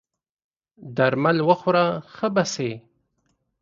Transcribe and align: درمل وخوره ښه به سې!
درمل 0.97 1.37
وخوره 1.49 1.85
ښه 2.13 2.27
به 2.33 2.43
سې! 2.53 2.71